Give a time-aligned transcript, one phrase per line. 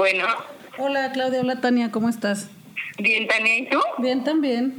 [0.00, 0.24] Bueno.
[0.78, 2.48] Hola Claudia, hola Tania, ¿cómo estás?
[2.96, 3.78] Bien, Tania, ¿y tú?
[3.98, 4.74] Bien, también.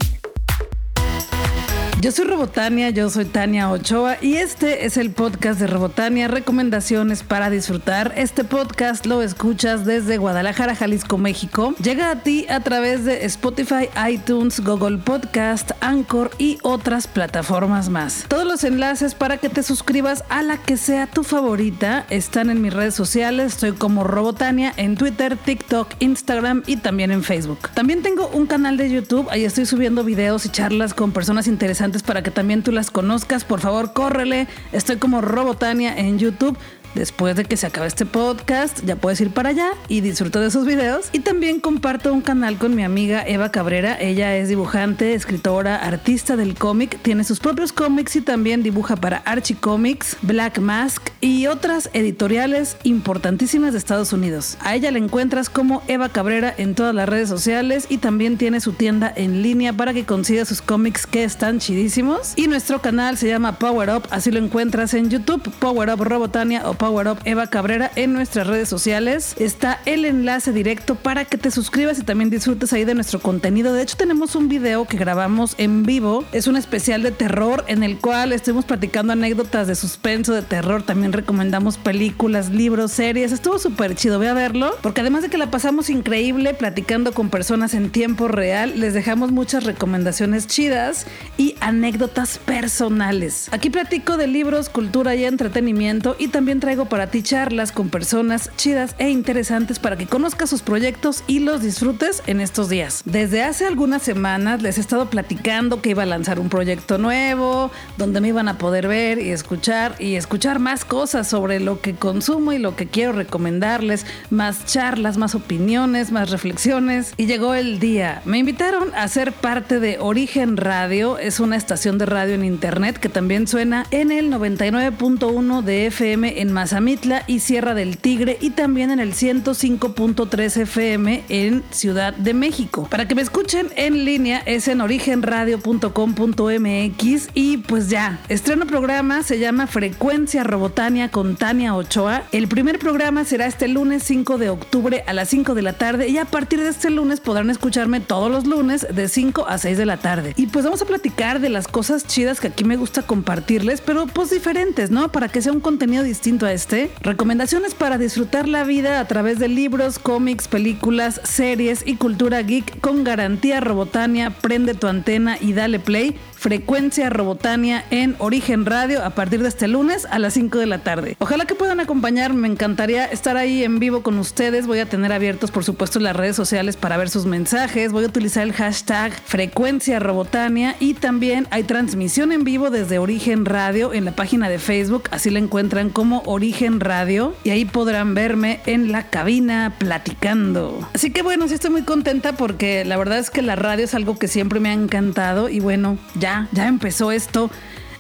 [2.02, 7.22] Yo soy Robotania, yo soy Tania Ochoa y este es el podcast de Robotania, recomendaciones
[7.22, 8.12] para disfrutar.
[8.18, 11.76] Este podcast lo escuchas desde Guadalajara, Jalisco, México.
[11.80, 18.26] Llega a ti a través de Spotify, iTunes, Google Podcast, Anchor y otras plataformas más.
[18.28, 22.64] Todos los enlaces para que te suscribas a la que sea tu favorita están en
[22.64, 23.54] mis redes sociales.
[23.54, 27.70] Estoy como Robotania en Twitter, TikTok, Instagram y también en Facebook.
[27.76, 31.91] También tengo un canal de YouTube, ahí estoy subiendo videos y charlas con personas interesantes
[32.00, 33.44] para que también tú las conozcas.
[33.44, 34.48] Por favor, córrele.
[34.72, 36.58] Estoy como Robotania en YouTube.
[36.96, 40.50] Después de que se acabe este podcast, ya puedes ir para allá y disfrutar de
[40.50, 41.10] esos videos.
[41.14, 43.98] Y también comparto un canal con mi amiga Eva Cabrera.
[44.00, 47.00] Ella es dibujante, escritora, artista del cómic.
[47.02, 52.78] Tiene sus propios cómics y también dibuja para Archie Comics, Black Mask y otras editoriales
[52.84, 54.58] importantísimas de Estados Unidos.
[54.62, 58.60] A ella la encuentras como Eva Cabrera en todas las redes sociales y también tiene
[58.60, 62.34] su tienda en línea para que consigas sus cómics que están chidísimos.
[62.36, 66.64] Y nuestro canal se llama Power Up, así lo encuentras en YouTube, Power Up Robotania
[66.82, 69.36] Power Up Eva Cabrera en nuestras redes sociales.
[69.38, 73.72] Está el enlace directo para que te suscribas y también disfrutes ahí de nuestro contenido.
[73.72, 76.26] De hecho, tenemos un video que grabamos en vivo.
[76.32, 80.82] Es un especial de terror en el cual estuvimos platicando anécdotas de suspenso, de terror.
[80.82, 83.32] También recomendamos películas, libros, series.
[83.32, 84.18] Estuvo súper chido.
[84.18, 84.76] Voy a verlo.
[84.82, 89.32] Porque además de que la pasamos increíble platicando con personas en tiempo real, les dejamos
[89.32, 91.06] muchas recomendaciones chidas
[91.38, 93.50] y anécdotas personales.
[93.52, 97.90] Aquí platico de libros, cultura y entretenimiento y también traigo traigo para ti charlas con
[97.90, 103.02] personas chidas e interesantes para que conozcas sus proyectos y los disfrutes en estos días.
[103.04, 107.72] Desde hace algunas semanas les he estado platicando que iba a lanzar un proyecto nuevo,
[107.98, 111.94] donde me iban a poder ver y escuchar y escuchar más cosas sobre lo que
[111.94, 117.14] consumo y lo que quiero recomendarles, más charlas, más opiniones, más reflexiones.
[117.18, 118.22] Y llegó el día.
[118.24, 122.98] Me invitaron a ser parte de Origen Radio, es una estación de radio en internet
[122.98, 128.52] que también suena en el 99.1 de FM en Mazamitla y Sierra del Tigre y
[128.52, 132.88] también en el 105.3 FM en Ciudad de México.
[132.88, 139.40] Para que me escuchen en línea es en origenradio.com.mx y pues ya, estreno programa, se
[139.40, 142.26] llama Frecuencia Robotania con Tania Ochoa.
[142.32, 146.10] El primer programa será este lunes 5 de octubre a las 5 de la tarde
[146.10, 149.80] y a partir de este lunes podrán escucharme todos los lunes de 5 a 6
[149.80, 150.36] de la tarde.
[150.38, 154.06] Y pues vamos a platicar de las cosas chidas que aquí me gusta compartirles, pero
[154.06, 155.12] pues diferentes, ¿no?
[155.12, 159.40] Para que sea un contenido distinto a este, recomendaciones para disfrutar la vida a través
[159.40, 164.30] de libros, cómics, películas, series y cultura geek con garantía Robotania.
[164.30, 166.16] Prende tu antena y dale play.
[166.42, 170.80] Frecuencia Robotania en Origen Radio a partir de este lunes a las 5 de la
[170.80, 171.16] tarde.
[171.20, 174.66] Ojalá que puedan acompañarme, me encantaría estar ahí en vivo con ustedes.
[174.66, 177.92] Voy a tener abiertos, por supuesto, las redes sociales para ver sus mensajes.
[177.92, 183.46] Voy a utilizar el hashtag Frecuencia Robotania y también hay transmisión en vivo desde Origen
[183.46, 185.10] Radio en la página de Facebook.
[185.12, 190.90] Así la encuentran como Origen Radio y ahí podrán verme en la cabina platicando.
[190.96, 193.94] Así que bueno, sí estoy muy contenta porque la verdad es que la radio es
[193.94, 197.50] algo que siempre me ha encantado y bueno, ya ya, empezó esto.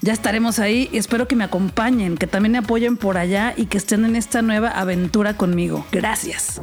[0.01, 3.67] Ya estaremos ahí y espero que me acompañen, que también me apoyen por allá y
[3.67, 5.85] que estén en esta nueva aventura conmigo.
[5.91, 6.59] Gracias.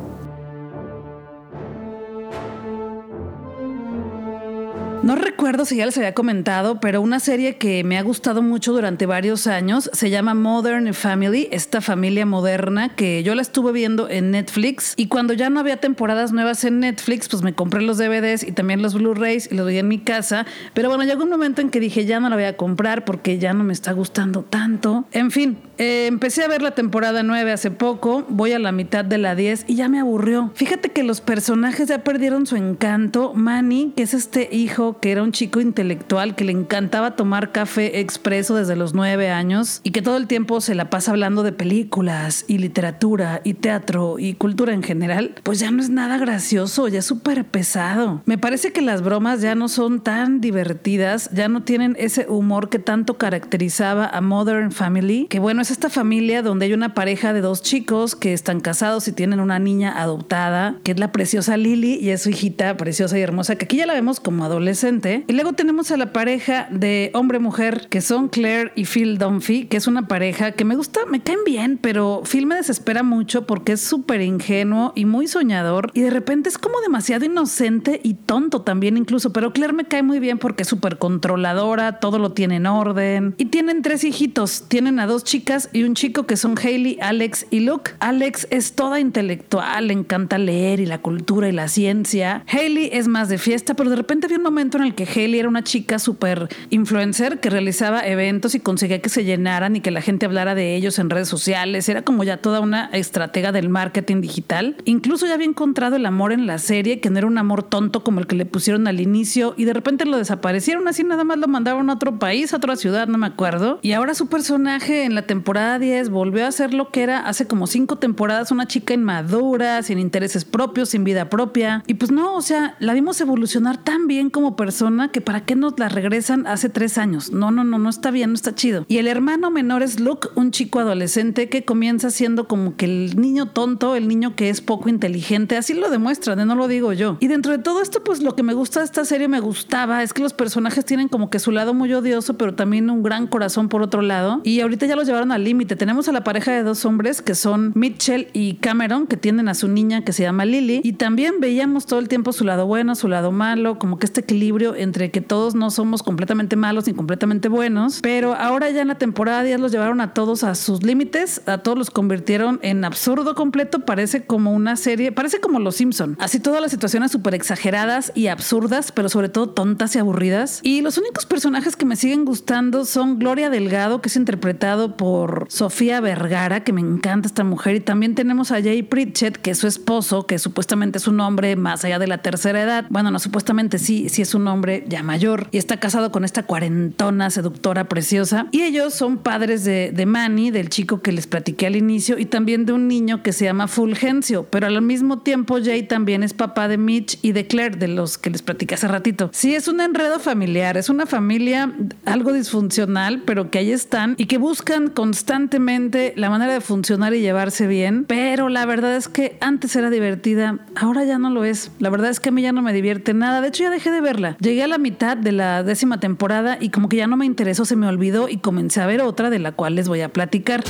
[5.08, 8.74] No recuerdo si ya les había comentado, pero una serie que me ha gustado mucho
[8.74, 14.10] durante varios años se llama Modern Family, esta familia moderna que yo la estuve viendo
[14.10, 17.97] en Netflix y cuando ya no había temporadas nuevas en Netflix, pues me compré los
[17.97, 21.30] DVDs y también los Blu-rays y los vi en mi casa, pero bueno, llegó un
[21.30, 23.92] momento en que dije ya no la voy a comprar porque ya no me está
[23.92, 25.06] gustando tanto.
[25.12, 29.06] En fin, eh, empecé a ver la temporada 9 hace poco, voy a la mitad
[29.06, 30.50] de la 10 y ya me aburrió.
[30.54, 33.32] Fíjate que los personajes ya perdieron su encanto.
[33.32, 38.00] Manny, que es este hijo que era un chico intelectual que le encantaba tomar café
[38.00, 41.53] expreso desde los 9 años y que todo el tiempo se la pasa hablando de
[41.53, 46.89] películas y literatura y teatro y cultura en general, pues ya no es nada gracioso,
[46.89, 48.22] ya es súper pesado.
[48.27, 52.68] Me parece que las bromas ya no son tan divertidas, ya no tienen ese humor
[52.68, 57.41] que tanto caracterizaba a Modern Family, que bueno, esta familia donde hay una pareja de
[57.41, 61.95] dos chicos que están casados y tienen una niña adoptada, que es la preciosa Lily
[62.00, 64.87] y es su hijita preciosa y hermosa, que aquí ya la vemos como adolescente
[65.26, 69.76] Y luego tenemos a la pareja de hombre-mujer, que son Claire y Phil Dunphy, que
[69.76, 73.72] es una pareja que me gusta, me caen bien, pero Phil me desespera mucho porque
[73.72, 75.90] es súper ingenuo y muy soñador.
[75.92, 79.30] Y de repente es como demasiado inocente y tonto también incluso.
[79.30, 83.34] Pero Claire me cae muy bien porque es súper controladora, todo lo tiene en orden.
[83.36, 84.64] Y tienen tres hijitos.
[84.68, 87.90] Tienen a dos chicas y un chico que son Hailey, Alex y Luke.
[88.00, 92.44] Alex es toda intelectual, le encanta leer y la cultura y la ciencia.
[92.50, 95.41] Hailey es más de fiesta, pero de repente había un momento en el que Hailey
[95.41, 99.91] era una chica súper influencer que realizaba eventos y conseguía que se llenaran y que
[99.91, 101.89] la gente hablara de ellos en redes sociales.
[101.89, 104.77] Era como ya toda una estratega del marketing digital.
[104.84, 108.04] Incluso ya había encontrado el amor en la serie, que no era un amor tonto
[108.04, 111.39] como el que le pusieron al inicio y de repente lo desaparecieron así nada más
[111.39, 113.78] lo mandaron a otro país, a otra ciudad, no me acuerdo.
[113.83, 117.47] Y ahora su personaje en la temporada 10 volvió a ser lo que era hace
[117.47, 121.83] como cinco temporadas, una chica inmadura, sin intereses propios, sin vida propia.
[121.86, 125.55] Y pues no, o sea, la vimos evolucionar tan bien como persona que para qué
[125.55, 127.31] nos la regresan hace tres años.
[127.33, 128.84] No, no, no, no está bien, no está chido.
[128.89, 133.21] Y el hermano menor es Luke, un chico adolescente que comienza siendo como que el
[133.21, 137.16] niño tonto, el niño que es poco inteligente, así lo demuestran, no lo digo yo.
[137.21, 140.03] Y dentro de todo esto, pues lo que me gusta de esta serie, me gustaba,
[140.03, 143.28] es que los personajes tienen como que su lado muy odioso, pero también un gran
[143.28, 144.41] corazón por otro lado.
[144.43, 145.77] Y ahorita ya los llevaron al límite.
[145.77, 149.55] Tenemos a la pareja de dos hombres que son Mitchell y Cameron, que tienen a
[149.55, 150.81] su niña que se llama Lily.
[150.83, 154.22] Y también veíamos todo el tiempo su lado bueno, su lado malo, como que este
[154.22, 158.00] equilibrio entre que todos no somos completamente malos ni completamente buenos.
[158.03, 161.59] Pero ahora ya en la temporada 10 los llevaron a todos a sus límites, a
[161.59, 163.80] todos los convirtieron en absurdo completo.
[163.80, 166.16] Parece como una serie, parece como Los Simpson.
[166.18, 170.60] Así todas las situaciones súper exageradas y absurdas, pero sobre todo tontas y aburridas.
[170.62, 175.47] Y los únicos personajes que me siguen gustando son Gloria Delgado, que es interpretado por
[175.48, 177.77] Sofía Vergara, que me encanta esta mujer.
[177.77, 181.56] Y también tenemos a Jay Pritchett, que es su esposo, que supuestamente es un hombre
[181.56, 182.86] más allá de la tercera edad.
[182.91, 185.48] Bueno, no, supuestamente sí, sí es un hombre ya mayor.
[185.50, 188.46] Y está casado con esta cuarentona seductora preciosa.
[188.52, 192.26] Y ellos son padres de, de Manny, del chico que les platiqué al inicio, y
[192.26, 194.46] también de un niño que se llama Fulgencio.
[194.50, 198.18] Pero al mismo tiempo, Jay también es papá de Mitch y de Claire, de los
[198.18, 199.30] que les platiqué hace ratito.
[199.32, 201.72] Sí, es un enredo familiar, es una familia
[202.04, 207.20] algo disfuncional, pero que ahí están y que buscan constantemente la manera de funcionar y
[207.20, 208.04] llevarse bien.
[208.06, 211.70] Pero la verdad es que antes era divertida, ahora ya no lo es.
[211.78, 213.40] La verdad es que a mí ya no me divierte nada.
[213.40, 214.28] De hecho, ya dejé de verla.
[214.41, 217.65] Llegué a la mitad de la décima temporada y como que ya no me interesó,
[217.65, 220.63] se me olvidó y comencé a ver otra de la cual les voy a platicar.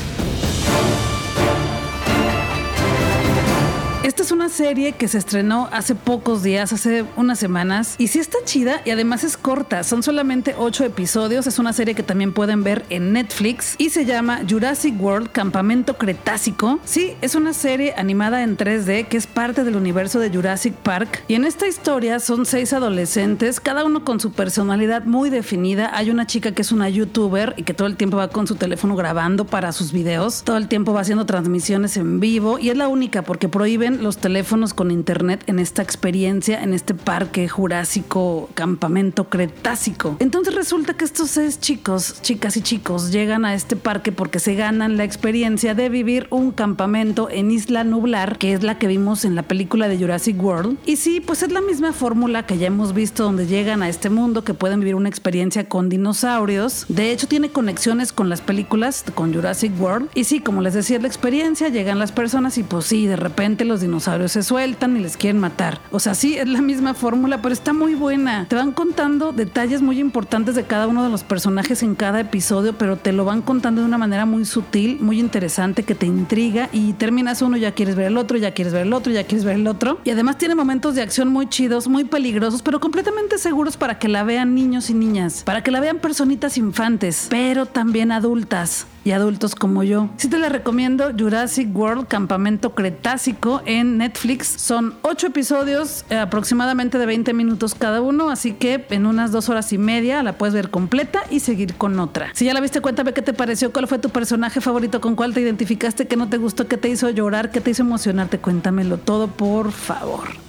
[4.18, 8.18] Esta es una serie que se estrenó hace pocos días, hace unas semanas, y sí
[8.18, 12.32] está chida y además es corta, son solamente ocho episodios, es una serie que también
[12.32, 16.80] pueden ver en Netflix y se llama Jurassic World Campamento Cretácico.
[16.84, 21.22] Sí, es una serie animada en 3D que es parte del universo de Jurassic Park
[21.28, 25.92] y en esta historia son seis adolescentes, cada uno con su personalidad muy definida.
[25.94, 28.56] Hay una chica que es una youtuber y que todo el tiempo va con su
[28.56, 32.76] teléfono grabando para sus videos, todo el tiempo va haciendo transmisiones en vivo y es
[32.76, 38.48] la única porque prohíben los teléfonos con internet en esta experiencia, en este parque jurásico,
[38.54, 40.16] campamento cretácico.
[40.18, 44.54] Entonces resulta que estos seis chicos, chicas y chicos, llegan a este parque porque se
[44.54, 49.24] ganan la experiencia de vivir un campamento en Isla Nublar, que es la que vimos
[49.24, 50.78] en la película de Jurassic World.
[50.86, 54.10] Y sí, pues es la misma fórmula que ya hemos visto donde llegan a este
[54.10, 56.86] mundo, que pueden vivir una experiencia con dinosaurios.
[56.88, 60.08] De hecho, tiene conexiones con las películas, con Jurassic World.
[60.14, 63.64] Y sí, como les decía, la experiencia, llegan las personas y pues sí, de repente
[63.64, 65.80] los dinosaurios se sueltan y les quieren matar.
[65.90, 68.46] O sea, sí, es la misma fórmula, pero está muy buena.
[68.48, 72.76] Te van contando detalles muy importantes de cada uno de los personajes en cada episodio,
[72.76, 76.68] pero te lo van contando de una manera muy sutil, muy interesante, que te intriga
[76.72, 79.44] y terminas uno, ya quieres ver el otro, ya quieres ver el otro, ya quieres
[79.44, 79.98] ver el otro.
[80.04, 84.08] Y además tiene momentos de acción muy chidos, muy peligrosos, pero completamente seguros para que
[84.08, 89.12] la vean niños y niñas, para que la vean personitas infantes, pero también adultas y
[89.12, 90.08] adultos como yo.
[90.16, 94.48] Sí te la recomiendo Jurassic World Campamento Cretácico en Netflix.
[94.48, 99.48] Son ocho episodios eh, aproximadamente de 20 minutos cada uno, así que en unas dos
[99.48, 102.30] horas y media la puedes ver completa y seguir con otra.
[102.34, 105.34] Si ya la viste, cuéntame qué te pareció, cuál fue tu personaje favorito, con cuál
[105.34, 108.38] te identificaste, qué no te gustó, qué te hizo llorar, qué te hizo emocionarte.
[108.38, 110.47] Cuéntamelo todo, por favor.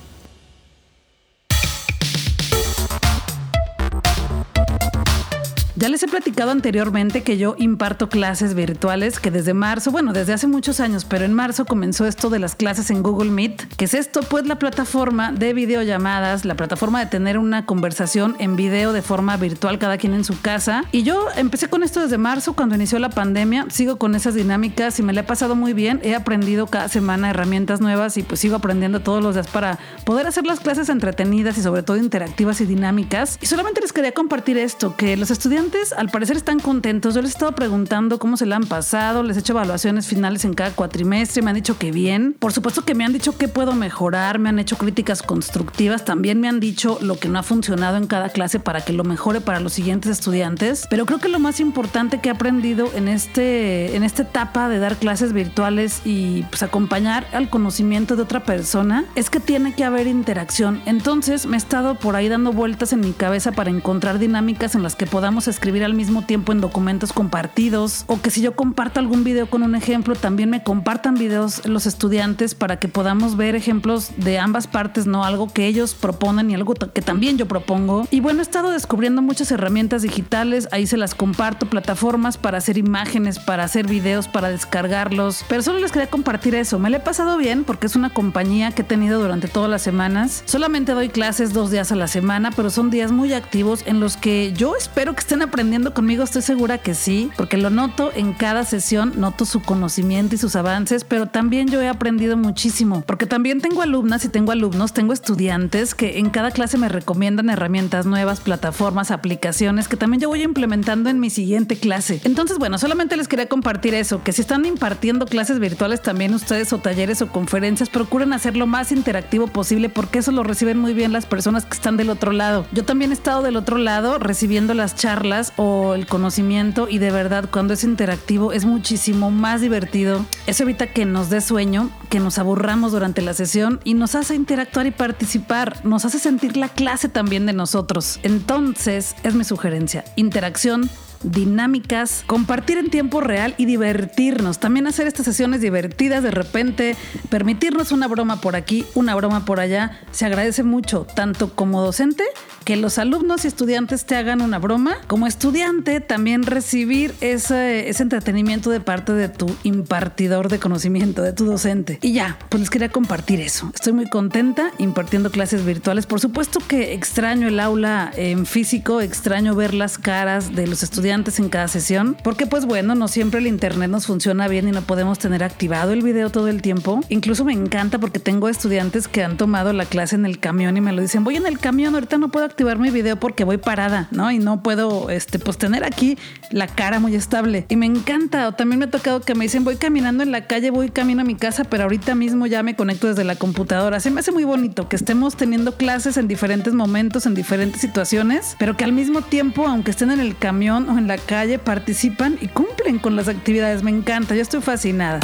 [5.79, 10.33] Ya les he platicado anteriormente que yo imparto clases virtuales que desde marzo, bueno, desde
[10.33, 13.77] hace muchos años, pero en marzo comenzó esto de las clases en Google Meet.
[13.77, 14.19] ¿Qué es esto?
[14.19, 19.37] Pues la plataforma de videollamadas, la plataforma de tener una conversación en video de forma
[19.37, 20.83] virtual cada quien en su casa.
[20.91, 24.99] Y yo empecé con esto desde marzo cuando inició la pandemia, sigo con esas dinámicas
[24.99, 26.01] y me la he pasado muy bien.
[26.03, 30.27] He aprendido cada semana herramientas nuevas y pues sigo aprendiendo todos los días para poder
[30.27, 33.39] hacer las clases entretenidas y sobre todo interactivas y dinámicas.
[33.41, 37.13] Y solamente les quería compartir esto, que los estudiantes al parecer están contentos.
[37.13, 40.43] Yo les he estado preguntando cómo se la han pasado, les he hecho evaluaciones finales
[40.45, 42.35] en cada cuatrimestre, me han dicho que bien.
[42.39, 46.41] Por supuesto que me han dicho que puedo mejorar, me han hecho críticas constructivas, también
[46.41, 49.41] me han dicho lo que no ha funcionado en cada clase para que lo mejore
[49.41, 50.87] para los siguientes estudiantes.
[50.89, 54.79] Pero creo que lo más importante que he aprendido en, este, en esta etapa de
[54.79, 59.83] dar clases virtuales y pues acompañar al conocimiento de otra persona es que tiene que
[59.83, 60.81] haber interacción.
[60.85, 64.83] Entonces me he estado por ahí dando vueltas en mi cabeza para encontrar dinámicas en
[64.83, 69.01] las que podamos escribir al mismo tiempo en documentos compartidos o que si yo comparto
[69.01, 73.55] algún video con un ejemplo también me compartan videos los estudiantes para que podamos ver
[73.55, 78.07] ejemplos de ambas partes, no algo que ellos proponen y algo que también yo propongo.
[78.09, 82.77] Y bueno, he estado descubriendo muchas herramientas digitales, ahí se las comparto, plataformas para hacer
[82.77, 86.79] imágenes, para hacer videos, para descargarlos, pero solo les quería compartir eso.
[86.79, 89.81] Me lo he pasado bien porque es una compañía que he tenido durante todas las
[89.81, 90.41] semanas.
[90.45, 94.15] Solamente doy clases dos días a la semana, pero son días muy activos en los
[94.15, 95.48] que yo espero que estén
[95.93, 100.37] conmigo, estoy segura que sí, porque lo noto en cada sesión, noto su conocimiento y
[100.37, 104.93] sus avances, pero también yo he aprendido muchísimo, porque también tengo alumnas y tengo alumnos,
[104.93, 110.29] tengo estudiantes que en cada clase me recomiendan herramientas nuevas, plataformas, aplicaciones que también yo
[110.29, 112.21] voy implementando en mi siguiente clase.
[112.23, 116.71] Entonces, bueno, solamente les quería compartir eso, que si están impartiendo clases virtuales también ustedes
[116.73, 120.93] o talleres o conferencias, procuren hacer lo más interactivo posible porque eso lo reciben muy
[120.93, 122.65] bien las personas que están del otro lado.
[122.71, 127.11] Yo también he estado del otro lado recibiendo las charlas o el conocimiento y de
[127.11, 130.25] verdad cuando es interactivo es muchísimo más divertido.
[130.47, 134.35] Eso evita que nos dé sueño, que nos aburramos durante la sesión y nos hace
[134.35, 138.19] interactuar y participar, nos hace sentir la clase también de nosotros.
[138.23, 140.89] Entonces, es mi sugerencia, interacción
[141.23, 144.59] dinámicas, compartir en tiempo real y divertirnos.
[144.59, 146.95] También hacer estas sesiones divertidas de repente,
[147.29, 149.99] permitirnos una broma por aquí, una broma por allá.
[150.11, 152.23] Se agradece mucho, tanto como docente,
[152.63, 158.03] que los alumnos y estudiantes te hagan una broma, como estudiante también recibir ese, ese
[158.03, 161.99] entretenimiento de parte de tu impartidor de conocimiento, de tu docente.
[162.01, 163.71] Y ya, pues les quería compartir eso.
[163.73, 166.05] Estoy muy contenta impartiendo clases virtuales.
[166.05, 171.08] Por supuesto que extraño el aula en físico, extraño ver las caras de los estudiantes
[171.11, 174.81] en cada sesión, porque pues bueno, no siempre el internet nos funciona bien y no
[174.83, 177.01] podemos tener activado el video todo el tiempo.
[177.09, 180.81] Incluso me encanta porque tengo estudiantes que han tomado la clase en el camión y
[180.81, 183.57] me lo dicen, voy en el camión, ahorita no puedo activar mi video porque voy
[183.57, 184.29] parada, ¿no?
[184.29, 186.15] Y no puedo, este, pues tener aquí
[186.51, 187.65] la cara muy estable.
[187.69, 190.45] Y me encanta, o también me ha tocado que me dicen, voy caminando en la
[190.45, 193.99] calle, voy camino a mi casa, pero ahorita mismo ya me conecto desde la computadora.
[193.99, 198.55] Se me hace muy bonito que estemos teniendo clases en diferentes momentos, en diferentes situaciones,
[198.59, 202.37] pero que al mismo tiempo, aunque estén en el camión o en la calle participan
[202.39, 203.81] y cumplen con las actividades.
[203.81, 205.19] Me encanta, yo estoy fascinada.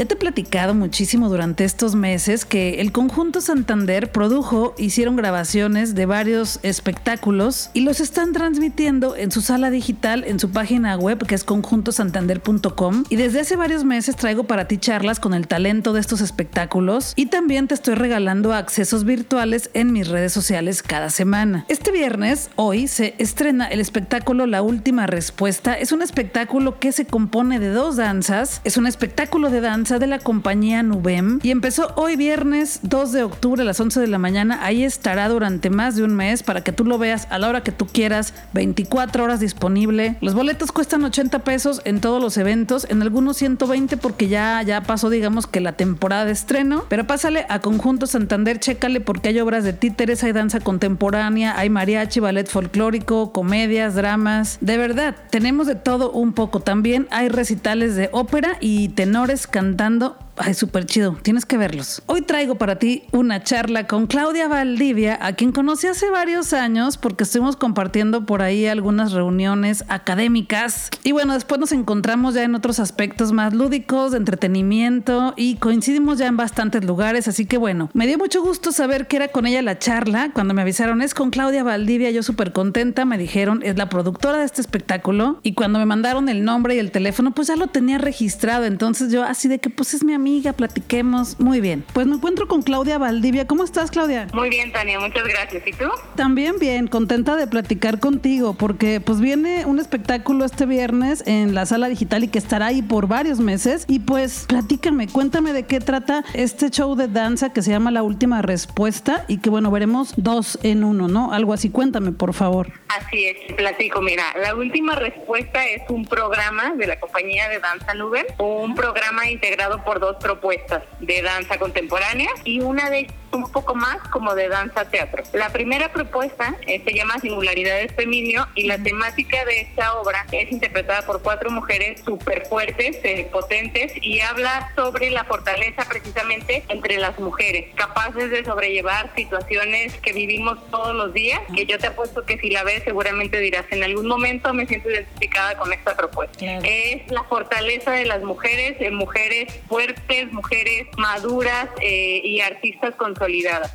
[0.00, 5.94] Ya te he platicado muchísimo durante estos meses que el conjunto Santander produjo, hicieron grabaciones
[5.94, 11.26] de varios espectáculos y los están transmitiendo en su sala digital, en su página web
[11.26, 13.04] que es conjuntosantander.com.
[13.10, 17.12] Y desde hace varios meses traigo para ti charlas con el talento de estos espectáculos
[17.14, 21.66] y también te estoy regalando accesos virtuales en mis redes sociales cada semana.
[21.68, 25.74] Este viernes, hoy, se estrena el espectáculo La Última Respuesta.
[25.74, 28.62] Es un espectáculo que se compone de dos danzas.
[28.64, 33.22] Es un espectáculo de danza de la compañía Nubem y empezó hoy viernes 2 de
[33.24, 34.60] octubre a las 11 de la mañana.
[34.62, 37.62] Ahí estará durante más de un mes para que tú lo veas a la hora
[37.62, 40.16] que tú quieras, 24 horas disponible.
[40.20, 44.82] Los boletos cuestan 80 pesos en todos los eventos, en algunos 120 porque ya, ya
[44.82, 49.40] pasó digamos que la temporada de estreno, pero pásale a Conjunto Santander, chécale porque hay
[49.40, 54.58] obras de títeres, hay danza contemporánea, hay mariachi, ballet folclórico, comedias, dramas.
[54.60, 56.60] De verdad, tenemos de todo un poco.
[56.60, 59.46] También hay recitales de ópera y tenores
[59.80, 62.02] cantando Ay, súper chido, tienes que verlos.
[62.06, 66.96] Hoy traigo para ti una charla con Claudia Valdivia, a quien conocí hace varios años
[66.96, 70.88] porque estuvimos compartiendo por ahí algunas reuniones académicas.
[71.04, 76.16] Y bueno, después nos encontramos ya en otros aspectos más lúdicos, de entretenimiento y coincidimos
[76.16, 77.28] ya en bastantes lugares.
[77.28, 80.30] Así que bueno, me dio mucho gusto saber que era con ella la charla.
[80.32, 84.38] Cuando me avisaron es con Claudia Valdivia, yo súper contenta, me dijeron es la productora
[84.38, 85.38] de este espectáculo.
[85.42, 88.64] Y cuando me mandaron el nombre y el teléfono, pues ya lo tenía registrado.
[88.64, 91.40] Entonces yo así de que pues es mi amiga amiga, platiquemos.
[91.40, 91.84] Muy bien.
[91.92, 93.48] Pues me encuentro con Claudia Valdivia.
[93.48, 94.28] ¿Cómo estás, Claudia?
[94.32, 95.66] Muy bien, Tania, muchas gracias.
[95.66, 95.86] ¿Y tú?
[96.14, 101.66] También bien, contenta de platicar contigo, porque pues viene un espectáculo este viernes en la
[101.66, 103.86] sala digital y que estará ahí por varios meses.
[103.88, 108.04] Y pues platícame, cuéntame de qué trata este show de danza que se llama La
[108.04, 111.32] Última Respuesta y que bueno, veremos dos en uno, ¿no?
[111.32, 112.72] Algo así, cuéntame, por favor.
[112.88, 114.00] Así es, platico.
[114.00, 119.28] Mira, La Última Respuesta es un programa de la compañía de danza Nubel, un programa
[119.28, 124.48] integrado por dos propuestas de danza contemporánea y una de un poco más como de
[124.48, 125.22] danza teatro.
[125.32, 130.50] La primera propuesta eh, se llama Singularidades Feminio y la temática de esta obra es
[130.50, 136.98] interpretada por cuatro mujeres súper fuertes, eh, potentes y habla sobre la fortaleza precisamente entre
[136.98, 142.24] las mujeres, capaces de sobrellevar situaciones que vivimos todos los días, que yo te apuesto
[142.24, 146.38] que si la ves seguramente dirás, en algún momento me siento identificada con esta propuesta.
[146.64, 153.14] Es la fortaleza de las mujeres, de mujeres fuertes, mujeres maduras eh, y artistas con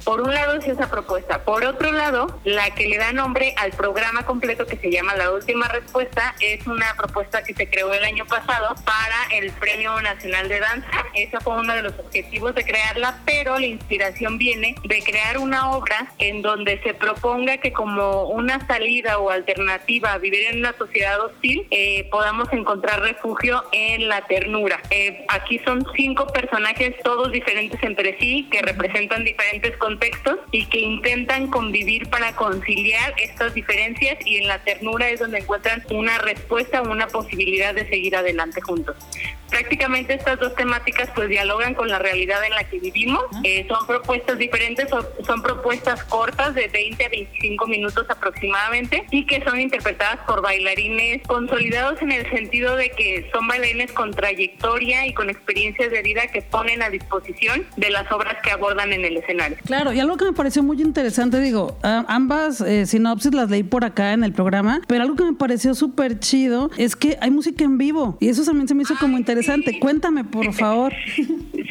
[0.04, 1.44] por un lado es esa propuesta.
[1.44, 5.32] Por otro lado, la que le da nombre al programa completo que se llama La
[5.32, 10.50] Última Respuesta es una propuesta que se creó el año pasado para el Premio Nacional
[10.50, 11.06] de Danza.
[11.14, 15.70] Ese fue uno de los objetivos de crearla, pero la inspiración viene de crear una
[15.72, 20.76] obra en donde se proponga que como una salida o alternativa a vivir en una
[20.76, 24.82] sociedad hostil, eh, podamos encontrar refugio en la ternura.
[24.90, 30.80] Eh, aquí son cinco personajes, todos diferentes entre sí, que representan diferentes contextos y que
[30.80, 36.82] intentan convivir para conciliar estas diferencias y en la ternura es donde encuentran una respuesta
[36.82, 38.96] una posibilidad de seguir adelante juntos.
[39.56, 43.24] Prácticamente estas dos temáticas pues dialogan con la realidad en la que vivimos.
[43.46, 49.26] Eh, son propuestas diferentes, son, son propuestas cortas de 20 a 25 minutos aproximadamente y
[49.26, 55.08] que son interpretadas por bailarines consolidados en el sentido de que son bailarines con trayectoria
[55.08, 59.06] y con experiencias de vida que ponen a disposición de las obras que abordan en
[59.06, 59.56] el escenario.
[59.66, 63.86] Claro, y algo que me pareció muy interesante, digo, ambas eh, sinopsis las leí por
[63.86, 67.64] acá en el programa, pero algo que me pareció súper chido es que hay música
[67.64, 69.45] en vivo y eso también se me hizo como interesante.
[69.80, 70.94] Cuéntame, por favor.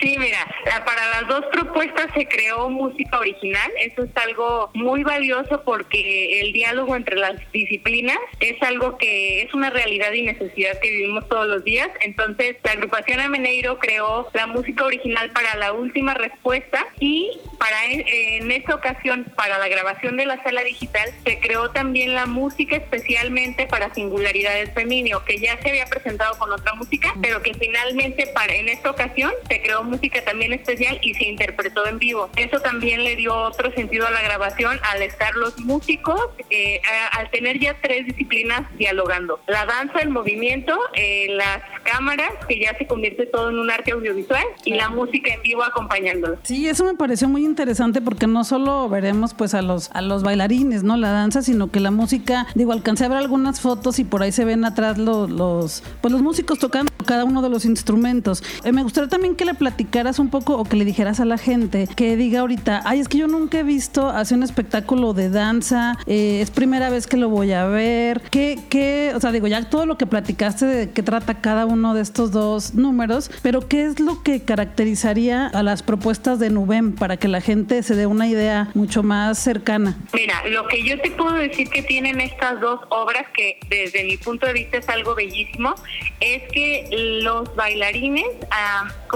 [0.00, 0.38] Sí, mira,
[0.84, 3.70] para las dos propuestas se creó música original.
[3.80, 9.54] Eso es algo muy valioso porque el diálogo entre las disciplinas es algo que es
[9.54, 11.88] una realidad y necesidad que vivimos todos los días.
[12.02, 18.38] Entonces, la agrupación Ameneiro creó la música original para la última respuesta y para e,
[18.38, 22.76] en esta ocasión para la grabación de la sala digital se creó también la música
[22.76, 28.26] especialmente para singularidades femenino que ya se había presentado con otra música pero que finalmente
[28.34, 32.30] para en esta ocasión se creó música también especial y se interpretó en vivo.
[32.36, 36.20] Eso también le dio otro sentido a la grabación al estar los músicos
[36.50, 36.80] eh,
[37.12, 39.40] al tener ya tres disciplinas dialogando.
[39.46, 43.92] La danza el movimiento eh, las cámaras que ya se convierte todo en un arte
[43.92, 48.44] audiovisual y la música en vivo acompañándolo sí eso me pareció muy interesante porque no
[48.44, 50.96] solo veremos pues a los a los bailarines, ¿no?
[50.96, 54.32] La danza, sino que la música, digo, alcancé a ver algunas fotos y por ahí
[54.32, 58.42] se ven atrás los, los pues los músicos tocando cada uno los instrumentos.
[58.64, 61.38] Eh, me gustaría también que le platicaras un poco o que le dijeras a la
[61.38, 65.30] gente que diga ahorita, ay, es que yo nunca he visto hacer un espectáculo de
[65.30, 68.22] danza, eh, es primera vez que lo voy a ver.
[68.30, 71.94] ¿Qué, qué, o sea, digo, ya todo lo que platicaste de qué trata cada uno
[71.94, 76.92] de estos dos números, pero qué es lo que caracterizaría a las propuestas de Nubem
[76.92, 79.96] para que la gente se dé una idea mucho más cercana?
[80.12, 84.16] Mira, lo que yo te puedo decir que tienen estas dos obras, que desde mi
[84.16, 85.74] punto de vista es algo bellísimo,
[86.20, 86.88] es que
[87.34, 88.26] los bailarines,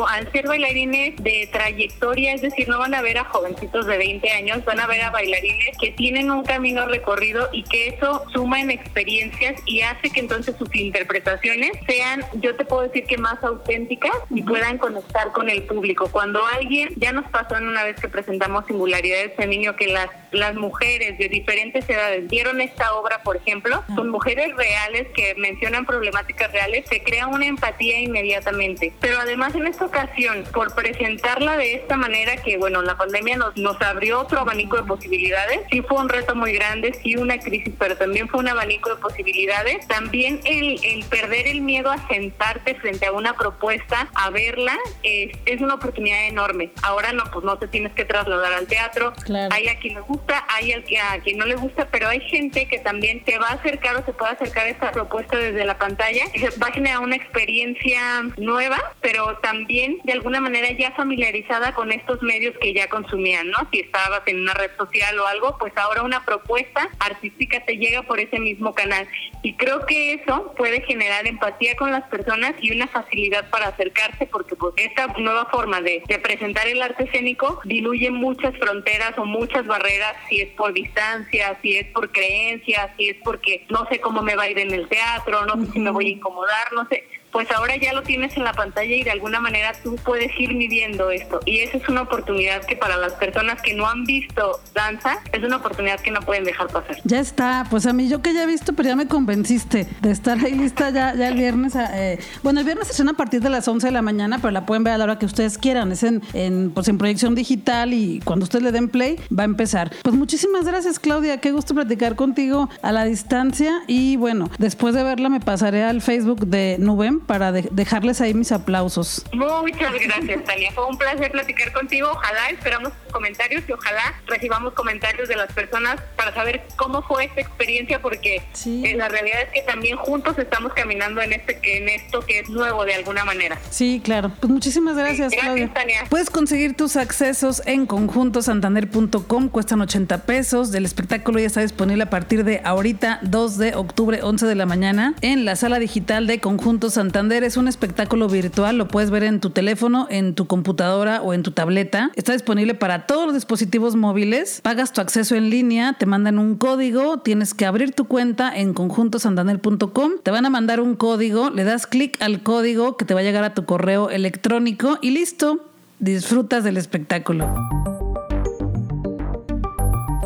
[0.06, 4.30] al ser bailarines de trayectoria, es decir, no van a ver a jovencitos de 20
[4.30, 8.60] años, van a ver a bailarines que tienen un camino recorrido y que eso suma
[8.60, 13.42] en experiencias y hace que entonces sus interpretaciones sean, yo te puedo decir que más
[13.42, 16.08] auténticas y puedan conectar con el público.
[16.10, 20.54] Cuando alguien, ya nos pasó en una vez que presentamos Singularidades Femenino, que las, las
[20.54, 26.52] mujeres de diferentes edades vieron esta obra, por ejemplo, son mujeres reales que mencionan problemáticas
[26.52, 28.92] reales, se crea una empatía inmediatamente.
[29.00, 33.56] Pero además en esta ocasión, por presentarla de esta manera que, bueno, la pandemia nos,
[33.56, 37.74] nos abrió otro abanico de posibilidades, sí fue un reto muy grande, sí una crisis,
[37.78, 39.86] pero también fue un abanico de posibilidades.
[39.88, 45.36] También el, el perder el miedo a sentarte frente a una propuesta, a verla, es,
[45.46, 46.70] es una oportunidad enorme.
[46.82, 49.12] Ahora no, pues no te tienes que trasladar al teatro.
[49.50, 50.82] Hay a quien le gusta, hay a
[51.22, 54.12] quien no le gusta, pero hay gente que también te va a acercar o se
[54.12, 56.24] puede acercar a esta propuesta desde la pantalla.
[56.62, 58.00] Va a generar una experiencia
[58.36, 63.48] nueva, pero también de alguna alguna manera ya familiarizada con estos medios que ya consumían,
[63.50, 63.56] ¿no?
[63.72, 68.02] Si estabas en una red social o algo, pues ahora una propuesta artística te llega
[68.02, 69.08] por ese mismo canal.
[69.42, 74.26] Y creo que eso puede generar empatía con las personas y una facilidad para acercarse
[74.26, 79.24] porque pues esta nueva forma de, de presentar el arte escénico diluye muchas fronteras o
[79.24, 83.98] muchas barreras, si es por distancia, si es por creencias, si es porque no sé
[83.98, 86.70] cómo me va a ir en el teatro, no sé si me voy a incomodar,
[86.74, 89.96] no sé pues ahora ya lo tienes en la pantalla y de alguna manera tú
[90.04, 91.40] puedes ir midiendo esto.
[91.44, 95.42] Y esa es una oportunidad que para las personas que no han visto danza, es
[95.42, 96.96] una oportunidad que no pueden dejar pasar.
[97.04, 100.10] Ya está, pues a mí yo que ya he visto, pero ya me convenciste de
[100.10, 101.74] estar ahí lista ya, ya el viernes.
[101.76, 104.66] Eh, bueno, el viernes se a partir de las 11 de la mañana, pero la
[104.66, 105.92] pueden ver a la hora que ustedes quieran.
[105.92, 109.46] Es en, en, pues en proyección digital y cuando ustedes le den play va a
[109.46, 109.90] empezar.
[110.02, 115.02] Pues muchísimas gracias Claudia, qué gusto platicar contigo a la distancia y bueno, después de
[115.02, 119.24] verla me pasaré al Facebook de Nubem para dejarles ahí mis aplausos.
[119.32, 120.72] Muchas gracias, Tania.
[120.72, 122.08] Fue un placer platicar contigo.
[122.12, 127.40] Ojalá esperamos comentarios y ojalá recibamos comentarios de las personas para saber cómo fue esta
[127.40, 131.88] experiencia, porque eh, la realidad es que también juntos estamos caminando en este que en
[131.88, 133.58] esto que es nuevo de alguna manera.
[133.70, 134.30] Sí, claro.
[134.40, 136.04] Pues muchísimas gracias, gracias Tania.
[136.08, 140.70] Puedes conseguir tus accesos en conjuntosantander.com, cuestan 80 pesos.
[140.70, 144.66] Del espectáculo ya está disponible a partir de ahorita, 2 de octubre, 11 de la
[144.66, 149.24] mañana, en la sala digital de Conjunto Santander es un espectáculo virtual, lo puedes ver
[149.24, 152.10] en tu teléfono, en tu computadora o en tu tableta.
[152.16, 154.60] Está disponible para todos los dispositivos móviles.
[154.62, 158.74] Pagas tu acceso en línea, te mandan un código, tienes que abrir tu cuenta en
[158.74, 163.20] conjuntosantander.com, te van a mandar un código, le das clic al código que te va
[163.20, 165.64] a llegar a tu correo electrónico y listo,
[165.98, 167.54] disfrutas del espectáculo.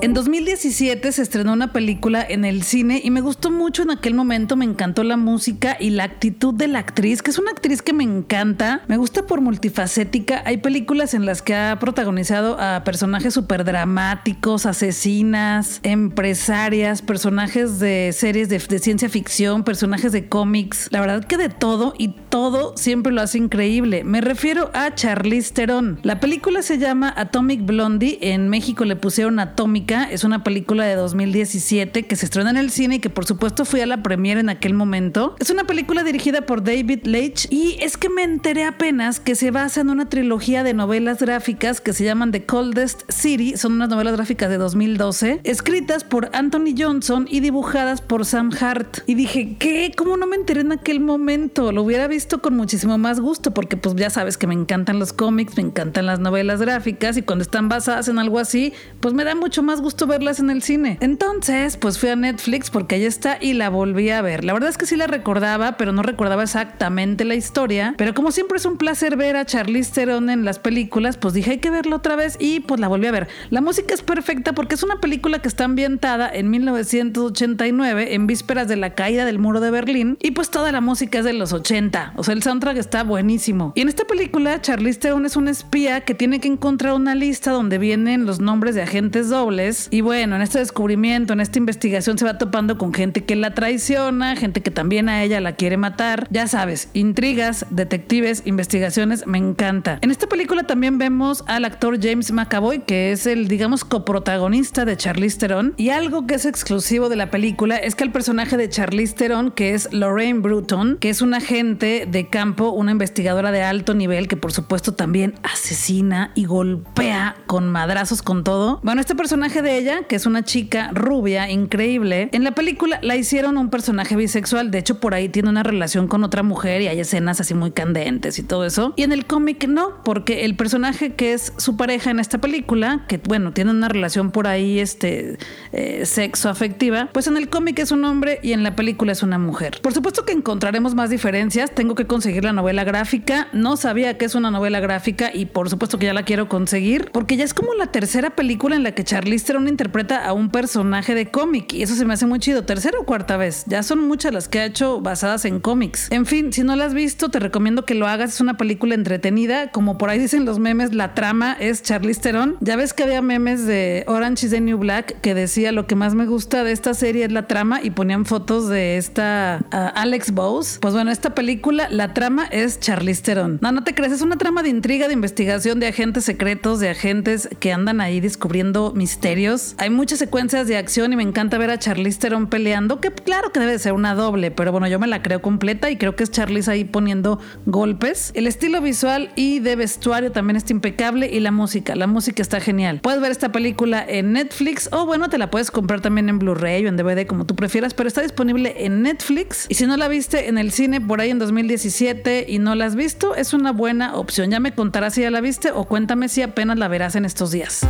[0.03, 4.15] En 2017 se estrenó una película en el cine y me gustó mucho en aquel
[4.15, 7.83] momento, me encantó la música y la actitud de la actriz, que es una actriz
[7.83, 10.43] que me encanta, me gusta por multifacética.
[10.45, 18.11] Hay películas en las que ha protagonizado a personajes súper dramáticos, asesinas, empresarias, personajes de
[18.13, 20.89] series de, ciencia ficción, personajes de cómics.
[20.91, 24.03] La verdad que de todo y todo siempre lo hace increíble.
[24.03, 26.01] Me refiero a Charlize Theron.
[26.03, 30.95] La película se llama Atomic Blondie, en México le pusieron Atómica es una película de
[30.95, 34.41] 2017 que se estrena en el cine y que por supuesto fui a la premiere
[34.41, 35.37] en aquel momento.
[35.39, 39.51] Es una película dirigida por David Leitch y es que me enteré apenas que se
[39.51, 43.57] basa en una trilogía de novelas gráficas que se llaman The Coldest City.
[43.57, 49.01] Son unas novelas gráficas de 2012, escritas por Anthony Johnson y dibujadas por Sam Hart.
[49.07, 49.93] Y dije, ¿qué?
[49.97, 51.71] ¿Cómo no me enteré en aquel momento?
[51.71, 55.13] Lo hubiera visto con muchísimo más gusto porque pues ya sabes que me encantan los
[55.13, 59.25] cómics, me encantan las novelas gráficas y cuando están basadas en algo así, pues me
[59.25, 60.99] da mucho más gusto verlas en el cine.
[61.01, 64.45] Entonces, pues fui a Netflix porque ahí está y la volví a ver.
[64.45, 67.95] La verdad es que sí la recordaba, pero no recordaba exactamente la historia.
[67.99, 71.53] Pero como siempre es un placer ver a Charlize Theron en las películas, pues dije
[71.53, 73.29] hay que verla otra vez y pues la volví a ver.
[73.51, 78.69] La música es perfecta porque es una película que está ambientada en 1989, en vísperas
[78.69, 81.53] de la caída del muro de Berlín, y pues toda la música es de los
[81.53, 82.15] 80.
[82.17, 83.73] O sea, el soundtrack está buenísimo.
[83.75, 87.51] Y en esta película, Charlize Theron es una espía que tiene que encontrar una lista
[87.51, 92.19] donde vienen los nombres de agentes dobles y bueno, en este descubrimiento, en esta investigación
[92.19, 95.77] se va topando con gente que la traiciona, gente que también a ella la quiere
[95.77, 96.27] matar.
[96.31, 99.99] Ya sabes, intrigas, detectives, investigaciones, me encanta.
[100.03, 104.97] En esta película también vemos al actor James McAvoy, que es el, digamos, coprotagonista de
[104.97, 105.75] Charlize Theron.
[105.77, 109.51] Y algo que es exclusivo de la película es que el personaje de Charlize Theron,
[109.51, 114.29] que es Lorraine Bruton, que es una agente de campo, una investigadora de alto nivel,
[114.29, 118.81] que por supuesto también asesina y golpea con madrazos con todo.
[118.83, 123.17] Bueno, este personaje de ella, que es una chica rubia, increíble, en la película la
[123.17, 124.71] hicieron un personaje bisexual.
[124.71, 127.71] De hecho, por ahí tiene una relación con otra mujer y hay escenas así muy
[127.71, 128.93] candentes y todo eso.
[128.97, 133.05] Y en el cómic no, porque el personaje que es su pareja en esta película,
[133.09, 135.39] que bueno, tiene una relación por ahí, este,
[135.73, 139.23] eh, sexo afectiva, pues en el cómic es un hombre y en la película es
[139.23, 139.81] una mujer.
[139.83, 141.75] Por supuesto que encontraremos más diferencias.
[141.75, 143.49] Tengo que conseguir la novela gráfica.
[143.53, 147.11] No sabía que es una novela gráfica y por supuesto que ya la quiero conseguir,
[147.13, 150.51] porque ya es como la tercera película en la que Charlize uno interpreta a un
[150.51, 152.65] personaje de cómic y eso se me hace muy chido.
[152.65, 153.65] Tercera o cuarta vez.
[153.67, 156.09] Ya son muchas las que ha hecho basadas en cómics.
[156.11, 158.35] En fin, si no la has visto, te recomiendo que lo hagas.
[158.35, 159.71] Es una película entretenida.
[159.71, 162.57] Como por ahí dicen los memes, la trama es Charlize Theron.
[162.61, 165.95] Ya ves que había memes de Orange is the New Black que decía lo que
[165.95, 169.57] más me gusta de esta serie es la trama y ponían fotos de esta
[169.95, 170.79] Alex Bowes.
[170.81, 173.59] Pues bueno, esta película, la trama es Charlize Theron.
[173.61, 176.91] No, no te crees, es una trama de intriga, de investigación, de agentes secretos, de
[176.91, 179.32] agentes que andan ahí descubriendo misterios
[179.79, 183.51] Hay muchas secuencias de acción y me encanta ver a Charlize Theron peleando, que claro
[183.51, 186.25] que debe ser una doble, pero bueno, yo me la creo completa y creo que
[186.25, 188.31] es Charlize ahí poniendo golpes.
[188.35, 192.61] El estilo visual y de vestuario también está impecable y la música, la música está
[192.61, 193.01] genial.
[193.01, 196.85] Puedes ver esta película en Netflix o bueno, te la puedes comprar también en Blu-ray
[196.85, 200.09] o en DVD como tú prefieras, pero está disponible en Netflix y si no la
[200.09, 203.73] viste en el cine por ahí en 2017 y no la has visto, es una
[203.73, 204.51] buena opción.
[204.51, 207.51] Ya me contarás si ya la viste o cuéntame si apenas la verás en estos
[207.51, 207.87] días.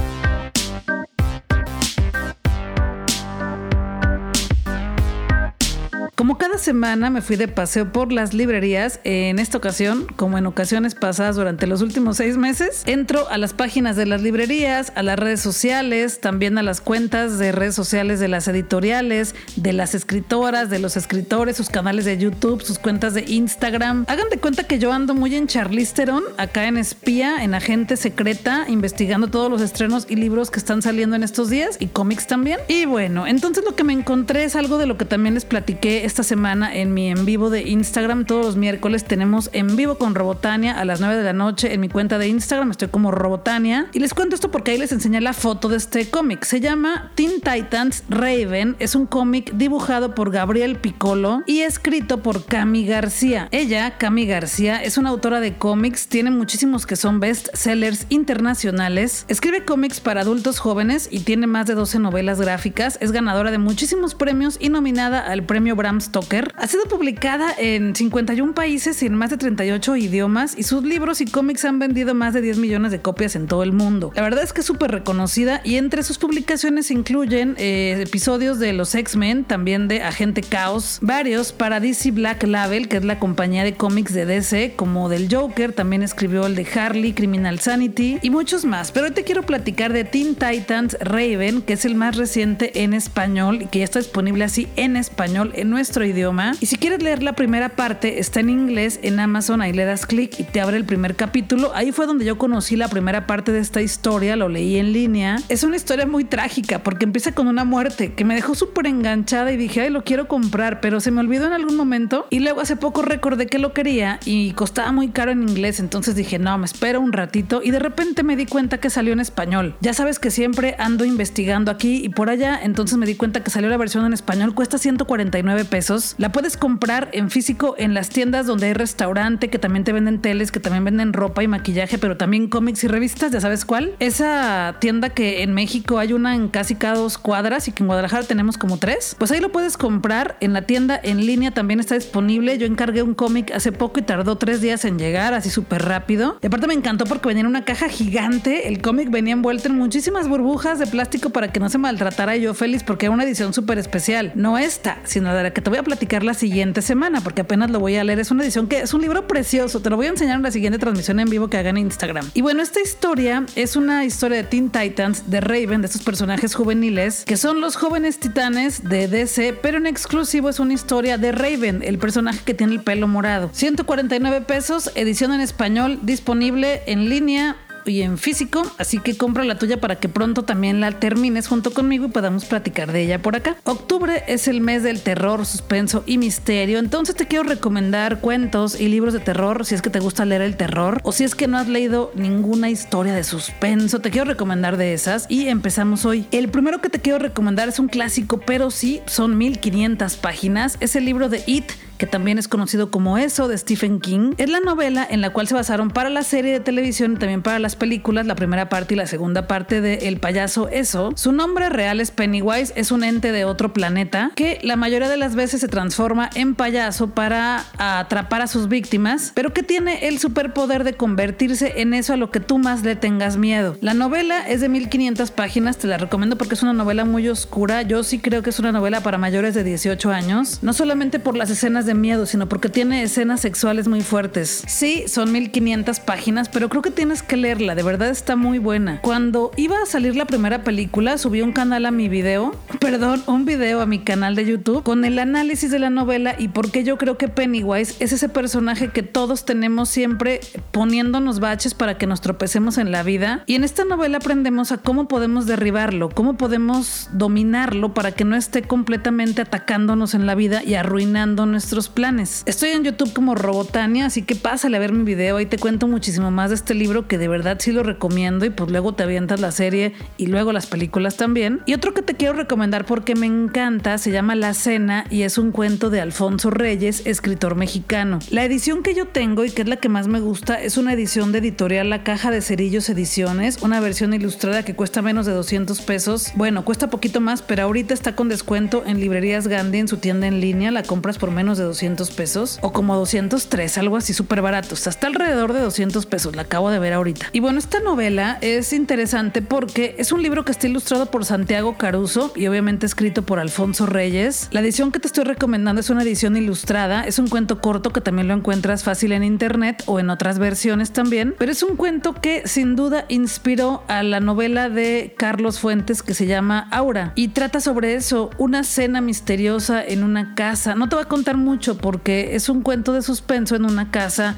[6.22, 10.46] Como cada semana me fui de paseo por las librerías, en esta ocasión, como en
[10.46, 15.02] ocasiones pasadas durante los últimos seis meses, entro a las páginas de las librerías, a
[15.02, 19.96] las redes sociales, también a las cuentas de redes sociales de las editoriales, de las
[19.96, 24.04] escritoras, de los escritores, sus canales de YouTube, sus cuentas de Instagram.
[24.06, 27.96] Hagan de cuenta que yo ando muy en Charlize Theron, acá en espía, en agente
[27.96, 32.28] secreta, investigando todos los estrenos y libros que están saliendo en estos días y cómics
[32.28, 32.60] también.
[32.68, 36.11] Y bueno, entonces lo que me encontré es algo de lo que también les platiqué
[36.12, 38.26] esta semana en mi en vivo de Instagram.
[38.26, 41.80] Todos los miércoles tenemos en vivo con Robotania a las 9 de la noche en
[41.80, 42.70] mi cuenta de Instagram.
[42.70, 43.86] Estoy como Robotania.
[43.94, 46.44] Y les cuento esto porque ahí les enseñé la foto de este cómic.
[46.44, 48.76] Se llama Teen Titans Raven.
[48.78, 53.48] Es un cómic dibujado por Gabriel Piccolo y escrito por Cami García.
[53.50, 56.08] Ella, Cami García, es una autora de cómics.
[56.08, 59.24] Tiene muchísimos que son best sellers internacionales.
[59.28, 62.98] Escribe cómics para adultos jóvenes y tiene más de 12 novelas gráficas.
[63.00, 66.52] Es ganadora de muchísimos premios y nominada al premio Bram Stoker.
[66.56, 71.20] Ha sido publicada en 51 países y en más de 38 idiomas y sus libros
[71.20, 74.12] y cómics han vendido más de 10 millones de copias en todo el mundo.
[74.14, 78.72] La verdad es que es súper reconocida y entre sus publicaciones incluyen eh, episodios de
[78.72, 83.64] los X-Men, también de Agente Chaos, varios para DC Black Label, que es la compañía
[83.64, 88.30] de cómics de DC, como del Joker, también escribió el de Harley, Criminal Sanity y
[88.30, 88.92] muchos más.
[88.92, 92.94] Pero hoy te quiero platicar de Teen Titans Raven, que es el más reciente en
[92.94, 96.52] español y que ya está disponible así en español en nuestro idioma.
[96.60, 100.06] Y si quieres leer la primera parte, está en inglés en Amazon, ahí le das
[100.06, 101.72] clic y te abre el primer capítulo.
[101.74, 105.36] Ahí fue donde yo conocí la primera parte de esta historia, lo leí en línea.
[105.50, 109.52] Es una historia muy trágica porque empieza con una muerte que me dejó súper enganchada
[109.52, 112.26] y dije, ay, lo quiero comprar, pero se me olvidó en algún momento.
[112.30, 116.14] Y luego hace poco recordé que lo quería y costaba muy caro en inglés, entonces
[116.14, 119.20] dije, no, me espero un ratito y de repente me di cuenta que salió en
[119.20, 119.76] español.
[119.80, 123.50] Ya sabes que siempre ando investigando aquí y por allá, entonces me di cuenta que
[123.50, 125.81] salió la versión en español, cuesta 149 pesos
[126.18, 130.20] la puedes comprar en físico en las tiendas donde hay restaurante, que también te venden
[130.20, 133.94] teles, que también venden ropa y maquillaje, pero también cómics y revistas, ya sabes cuál.
[133.98, 137.88] Esa tienda que en México hay una en casi cada dos cuadras y que en
[137.88, 141.80] Guadalajara tenemos como tres, pues ahí lo puedes comprar en la tienda en línea, también
[141.80, 142.58] está disponible.
[142.58, 146.38] Yo encargué un cómic hace poco y tardó tres días en llegar, así súper rápido.
[146.42, 149.76] Y aparte me encantó porque venía en una caja gigante, el cómic venía envuelto en
[149.76, 153.52] muchísimas burbujas de plástico para que no se maltratara yo feliz porque era una edición
[153.52, 154.32] súper especial.
[154.34, 157.70] No esta, sino de la que te voy a platicar la siguiente semana, porque apenas
[157.70, 158.20] lo voy a leer.
[158.20, 159.80] Es una edición que es un libro precioso.
[159.80, 162.30] Te lo voy a enseñar en la siguiente transmisión en vivo que hagan en Instagram.
[162.34, 166.54] Y bueno, esta historia es una historia de Teen Titans, de Raven, de estos personajes
[166.54, 171.32] juveniles, que son los jóvenes titanes de DC, pero en exclusivo es una historia de
[171.32, 173.48] Raven, el personaje que tiene el pelo morado.
[173.54, 179.58] 149 pesos, edición en español, disponible en línea y en físico, así que compra la
[179.58, 183.36] tuya para que pronto también la termines junto conmigo y podamos platicar de ella por
[183.36, 183.56] acá.
[183.64, 188.88] Octubre es el mes del terror, suspenso y misterio, entonces te quiero recomendar cuentos y
[188.88, 191.48] libros de terror si es que te gusta leer el terror o si es que
[191.48, 196.26] no has leído ninguna historia de suspenso, te quiero recomendar de esas y empezamos hoy.
[196.30, 200.96] El primero que te quiero recomendar es un clásico, pero sí son 1500 páginas, es
[200.96, 204.32] el libro de It que también es conocido como Eso de Stephen King.
[204.36, 207.42] Es la novela en la cual se basaron para la serie de televisión y también
[207.42, 211.12] para las películas, la primera parte y la segunda parte de El payaso Eso.
[211.14, 215.16] Su nombre real es Pennywise, es un ente de otro planeta que la mayoría de
[215.16, 220.18] las veces se transforma en payaso para atrapar a sus víctimas, pero que tiene el
[220.18, 223.76] superpoder de convertirse en eso a lo que tú más le tengas miedo.
[223.80, 227.82] La novela es de 1500 páginas, te la recomiendo porque es una novela muy oscura.
[227.82, 231.36] Yo sí creo que es una novela para mayores de 18 años, no solamente por
[231.36, 234.62] las escenas de miedo, sino porque tiene escenas sexuales muy fuertes.
[234.66, 239.00] Sí, son 1500 páginas, pero creo que tienes que leerla, de verdad está muy buena.
[239.02, 243.44] Cuando iba a salir la primera película, subí un canal a mi video, perdón, un
[243.44, 246.84] video a mi canal de YouTube con el análisis de la novela y por qué
[246.84, 252.06] yo creo que Pennywise es ese personaje que todos tenemos siempre poniéndonos baches para que
[252.06, 253.44] nos tropecemos en la vida.
[253.46, 258.36] Y en esta novela aprendemos a cómo podemos derribarlo, cómo podemos dominarlo para que no
[258.36, 262.42] esté completamente atacándonos en la vida y arruinando nuestra planes.
[262.46, 265.88] Estoy en YouTube como Robotania, así que pásale a ver mi video, ahí te cuento
[265.88, 269.02] muchísimo más de este libro que de verdad sí lo recomiendo y pues luego te
[269.02, 271.60] avientas la serie y luego las películas también.
[271.64, 275.38] Y otro que te quiero recomendar porque me encanta se llama La Cena y es
[275.38, 278.18] un cuento de Alfonso Reyes, escritor mexicano.
[278.30, 280.92] La edición que yo tengo y que es la que más me gusta es una
[280.92, 285.32] edición de editorial La Caja de Cerillos Ediciones, una versión ilustrada que cuesta menos de
[285.32, 286.32] 200 pesos.
[286.34, 290.26] Bueno, cuesta poquito más, pero ahorita está con descuento en librerías Gandhi en su tienda
[290.26, 294.42] en línea, la compras por menos de 200 pesos o como 203, algo así súper
[294.42, 294.74] barato.
[294.74, 297.26] Está alrededor de 200 pesos, la acabo de ver ahorita.
[297.32, 301.76] Y bueno, esta novela es interesante porque es un libro que está ilustrado por Santiago
[301.76, 304.48] Caruso y obviamente escrito por Alfonso Reyes.
[304.50, 308.00] La edición que te estoy recomendando es una edición ilustrada, es un cuento corto que
[308.00, 312.14] también lo encuentras fácil en internet o en otras versiones también, pero es un cuento
[312.14, 317.28] que sin duda inspiró a la novela de Carlos Fuentes que se llama Aura y
[317.28, 320.74] trata sobre eso, una cena misteriosa en una casa.
[320.74, 324.36] No te voy a contar mucho porque es un cuento de suspenso en una casa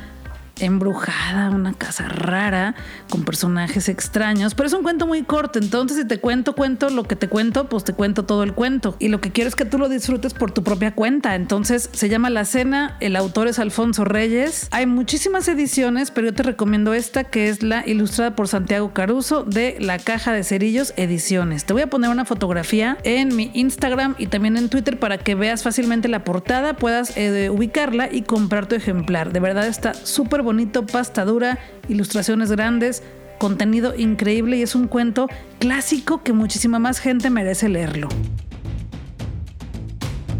[0.60, 2.74] embrujada, una casa rara,
[3.10, 7.04] con personajes extraños, pero es un cuento muy corto, entonces si te cuento, cuento lo
[7.04, 8.96] que te cuento, pues te cuento todo el cuento.
[8.98, 11.34] Y lo que quiero es que tú lo disfrutes por tu propia cuenta.
[11.34, 14.68] Entonces se llama La Cena, el autor es Alfonso Reyes.
[14.70, 19.44] Hay muchísimas ediciones, pero yo te recomiendo esta que es la ilustrada por Santiago Caruso
[19.44, 21.64] de La Caja de Cerillos Ediciones.
[21.64, 25.34] Te voy a poner una fotografía en mi Instagram y también en Twitter para que
[25.34, 29.32] veas fácilmente la portada, puedas eh, ubicarla y comprar tu ejemplar.
[29.32, 33.02] De verdad está súper bonito, pasta dura, ilustraciones grandes,
[33.38, 35.28] contenido increíble y es un cuento
[35.58, 38.08] clásico que muchísima más gente merece leerlo.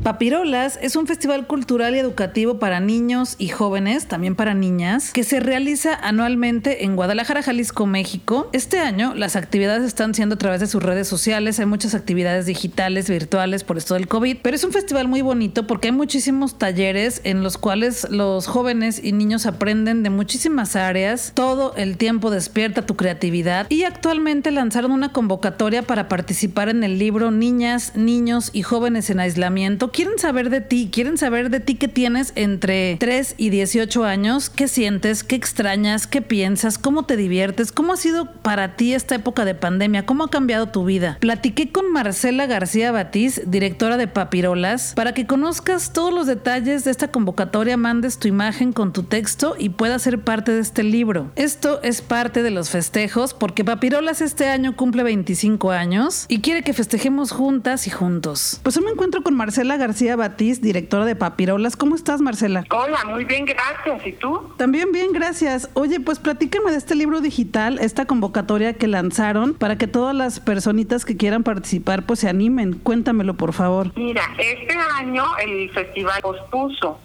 [0.05, 5.25] Papirolas es un festival cultural y educativo para niños y jóvenes, también para niñas, que
[5.25, 8.51] se realiza anualmente en Guadalajara, Jalisco, México.
[8.53, 12.45] Este año las actividades están siendo a través de sus redes sociales, hay muchas actividades
[12.45, 16.59] digitales, virtuales por esto del COVID, pero es un festival muy bonito porque hay muchísimos
[16.59, 22.31] talleres en los cuales los jóvenes y niños aprenden de muchísimas áreas, todo el tiempo
[22.31, 23.67] despierta tu creatividad.
[23.71, 29.21] Y actualmente lanzaron una convocatoria para participar en el libro Niñas, Niños y Jóvenes en
[29.21, 34.05] Aislamiento quieren saber de ti, quieren saber de ti qué tienes entre 3 y 18
[34.05, 38.93] años, qué sientes, qué extrañas, qué piensas, cómo te diviertes, cómo ha sido para ti
[38.93, 41.19] esta época de pandemia, cómo ha cambiado tu vida.
[41.21, 46.91] Platiqué con Marcela García Batiz, directora de Papirolas, para que conozcas todos los detalles de
[46.91, 51.31] esta convocatoria, mandes tu imagen con tu texto y puedas ser parte de este libro.
[51.37, 56.65] Esto es parte de los festejos porque Papirolas este año cumple 25 años y quiere
[56.65, 58.59] que festejemos juntas y juntos.
[58.65, 59.84] Pues yo me encuentro con Marcela García
[60.17, 61.77] Batiz, directora de Papirolas.
[61.77, 62.65] ¿Cómo estás, Marcela?
[62.71, 64.07] Hola, muy bien, gracias.
[64.07, 64.53] ¿Y tú?
[64.57, 65.69] También bien, gracias.
[65.75, 70.41] Oye, pues platícame de este libro digital, esta convocatoria que lanzaron para que todas las
[70.41, 72.75] personitas que quieran participar pues se animen.
[72.75, 73.93] Cuéntamelo, por favor.
[73.97, 76.99] Mira, este año el festival pospuso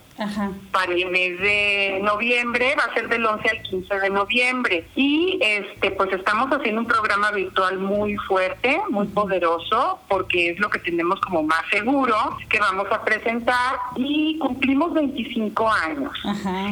[0.71, 4.88] para el mes de noviembre, va a ser del 11 al 15 de noviembre.
[4.95, 10.69] Y este pues estamos haciendo un programa virtual muy fuerte, muy poderoso, porque es lo
[10.69, 12.15] que tenemos como más seguro
[12.49, 16.12] que vamos a presentar y cumplimos 25 años.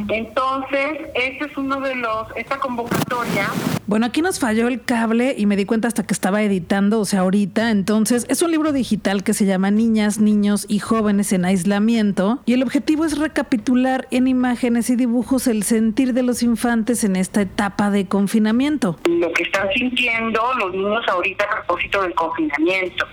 [0.10, 3.48] Entonces, este es uno de los, esta convocatoria.
[3.86, 7.06] Bueno, aquí nos falló el cable y me di cuenta hasta que estaba editando, o
[7.06, 7.72] sea, ahorita.
[7.72, 12.54] Entonces, es un libro digital que se llama Niñas, Niños y Jóvenes en Aislamiento y
[12.54, 17.42] el objetivo es recapitular en imágenes y dibujos el sentir de los infantes en esta
[17.42, 18.98] etapa de confinamiento.
[19.08, 23.06] Lo que están sintiendo los niños ahorita a propósito del confinamiento.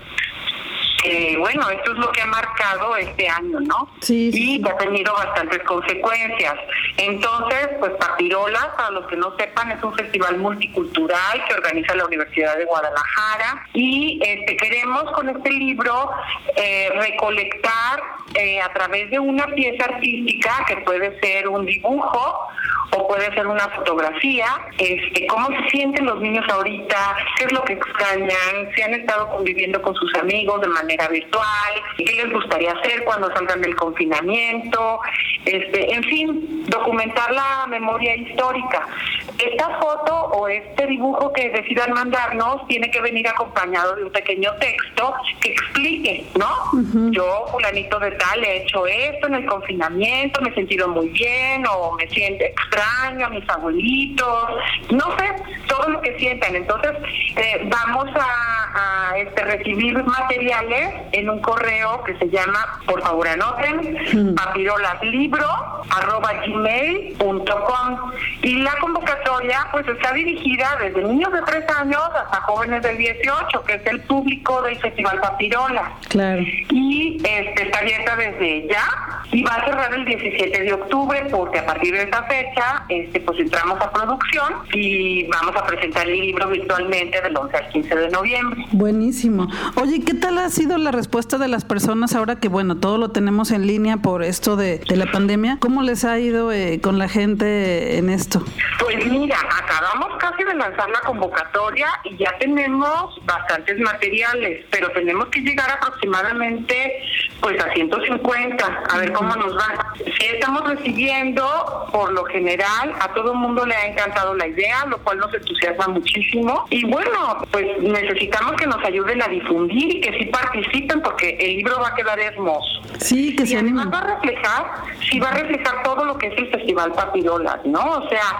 [1.39, 3.89] Bueno, esto es lo que ha marcado este año, ¿no?
[4.01, 6.55] Sí, Y ha tenido bastantes consecuencias.
[6.97, 12.05] Entonces, pues Papirolas, para los que no sepan, es un festival multicultural que organiza la
[12.05, 16.11] Universidad de Guadalajara y este queremos con este libro
[16.55, 18.01] eh, recolectar
[18.35, 22.49] eh, a través de una pieza artística que puede ser un dibujo
[22.91, 27.63] o puede ser una fotografía, este, cómo se sienten los niños ahorita, qué es lo
[27.63, 32.71] que extrañan, si han estado conviviendo con sus amigos de manera virtual, qué les gustaría
[32.71, 34.99] hacer cuando salgan del confinamiento,
[35.45, 38.87] este, en fin, documentar la memoria histórica.
[39.37, 44.53] Esta foto o este dibujo que decidan mandarnos tiene que venir acompañado de un pequeño
[44.59, 47.11] texto que explique, ¿no?
[47.11, 51.65] Yo, fulanito de tal, he hecho esto en el confinamiento, me he sentido muy bien
[51.67, 54.49] o me siento extraño a mis abuelitos,
[54.91, 55.35] no sé,
[55.67, 56.55] todo lo que sientan.
[56.55, 56.91] Entonces,
[57.35, 63.27] eh, vamos a, a, este, recibir materiales en un correo que se llama, por favor
[63.27, 65.47] anoten, papirolaslibro
[65.89, 69.24] arroba gmail.com y la convocatoria
[69.71, 73.99] pues está dirigida desde niños de 3 años hasta jóvenes de 18 que es el
[74.01, 76.41] público del Festival Papirola claro.
[76.41, 81.59] Y este, está abierta desde ya y va a cerrar el 17 de octubre porque
[81.59, 86.19] a partir de esa fecha este, pues entramos a producción y vamos a presentar el
[86.19, 88.65] libro virtualmente del 11 al 15 de noviembre.
[88.71, 89.47] Buenísimo.
[89.75, 93.11] Oye, ¿qué tal ha sido la respuesta de las personas ahora que, bueno, todo lo
[93.11, 95.57] tenemos en línea por esto de, la pandemia?
[95.59, 98.43] ¿Cómo les ha ido eh, con la gente en esto?
[98.79, 105.27] Pues mira, acabamos casi de lanzar la convocatoria y ya tenemos bastantes materiales, pero tenemos
[105.27, 107.03] que llegar aproximadamente
[107.41, 109.93] pues a 150, a ver cómo nos va.
[109.97, 114.85] Si estamos recibiendo, por lo general, a todo el mundo le ha encantado la idea,
[114.85, 116.65] lo cual nos entusiasma muchísimo.
[116.69, 121.57] Y bueno, pues necesitamos que nos ayuden a difundir y que sí participen porque el
[121.57, 122.81] libro va a quedar hermoso.
[122.99, 124.65] Sí, que y además va a reflejar,
[125.09, 127.79] sí va a reflejar todo lo que es el Festival Papirolas, ¿no?
[127.79, 128.39] O sea,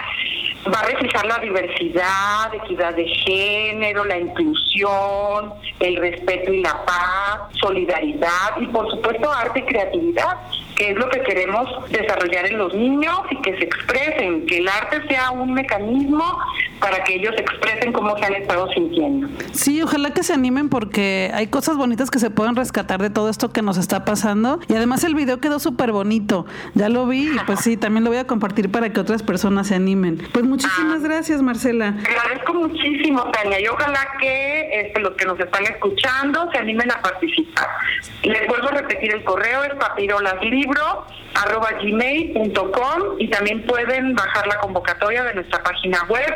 [0.74, 7.42] va a reflejar la diversidad, equidad de género, la inclusión, el respeto y la paz,
[7.60, 10.38] solidaridad y por supuesto arte y creatividad
[10.76, 14.68] que es lo que queremos desarrollar en los niños y que se expresen, que el
[14.68, 16.40] arte sea un mecanismo
[16.80, 19.28] para que ellos expresen cómo se han estado sintiendo.
[19.54, 23.30] Sí, ojalá que se animen porque hay cosas bonitas que se pueden rescatar de todo
[23.30, 27.30] esto que nos está pasando y además el video quedó súper bonito, ya lo vi
[27.30, 30.22] y pues sí, también lo voy a compartir para que otras personas se animen.
[30.34, 31.08] Pues muchísimas ah.
[31.08, 31.96] gracias Marcela.
[32.08, 37.02] Agradezco muchísimo Tania y ojalá que este, los que nos están escuchando se animen a
[37.02, 37.68] participar.
[38.24, 41.06] Les vuelvo a repetir el correo, es papirolasli libro
[41.36, 46.34] arroba gmail.com y también pueden bajar la convocatoria de nuestra página web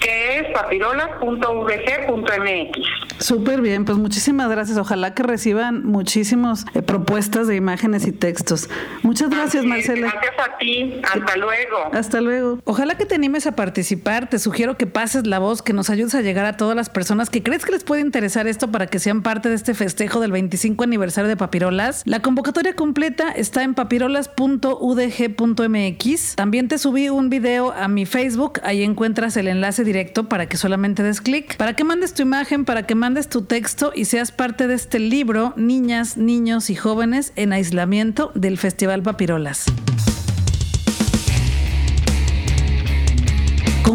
[0.00, 2.78] que es papirolas.vg.mx.
[3.18, 4.78] Súper bien, pues muchísimas gracias.
[4.78, 8.70] Ojalá que reciban muchísimas eh, propuestas de imágenes y textos.
[9.02, 10.12] Muchas gracias, Marcela.
[10.12, 11.00] Gracias a ti.
[11.02, 11.90] Hasta luego.
[11.92, 12.60] Hasta luego.
[12.64, 14.28] Ojalá que te animes a participar.
[14.28, 17.28] Te sugiero que pases la voz, que nos ayudes a llegar a todas las personas
[17.28, 20.30] que crees que les puede interesar esto para que sean parte de este festejo del
[20.30, 22.04] 25 aniversario de Papirolas.
[22.06, 26.36] La convocatoria completa está en papirolas.udg.mx.
[26.36, 28.60] También te subí un video a mi Facebook.
[28.62, 32.64] Ahí encuentras el enlace directo para que solamente des clic, para que mandes tu imagen,
[32.64, 37.32] para que mandes tu texto y seas parte de este libro Niñas, Niños y Jóvenes
[37.36, 39.66] en Aislamiento del Festival Papirolas.